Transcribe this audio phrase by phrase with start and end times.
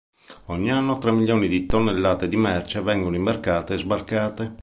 [0.45, 4.55] Ogni anno tre milioni di tonnellate di merce vengono imbarcate e sbarcate.